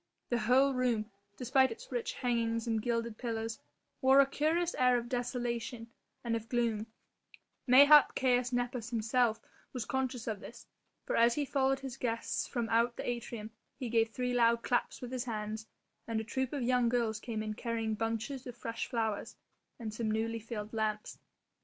The 0.29 0.39
whole 0.39 0.73
room, 0.73 1.11
despite 1.37 1.69
its 1.71 1.91
rich 1.91 2.13
hangings 2.13 2.65
and 2.65 2.81
gilded 2.81 3.19
pillars, 3.19 3.59
wore 4.01 4.19
a 4.19 4.25
curious 4.25 4.73
air 4.73 4.97
of 4.97 5.07
desolation 5.07 5.91
and 6.23 6.35
of 6.35 6.49
gloom; 6.49 6.87
mayhap 7.67 8.15
Caius 8.15 8.51
Nepos 8.51 8.89
himself 8.89 9.39
was 9.73 9.85
conscious 9.85 10.25
of 10.25 10.39
this, 10.39 10.65
for 11.05 11.15
as 11.15 11.35
he 11.35 11.45
followed 11.45 11.81
his 11.81 11.97
guests 11.97 12.47
from 12.47 12.67
out 12.69 12.95
the 12.97 13.07
atrium 13.07 13.51
he 13.77 13.89
gave 13.89 14.09
three 14.09 14.33
loud 14.33 14.63
claps 14.63 15.01
with 15.01 15.11
his 15.11 15.25
hands, 15.25 15.67
and 16.07 16.19
a 16.19 16.23
troupe 16.23 16.51
of 16.53 16.63
young 16.63 16.89
girls 16.89 17.19
came 17.19 17.43
in 17.43 17.53
carrying 17.53 17.93
bunches 17.93 18.47
of 18.47 18.57
fresh 18.57 18.87
flowers 18.87 19.35
and 19.77 19.93
some 19.93 20.09
newly 20.09 20.39
filled 20.39 20.73
lamps. 20.73 21.19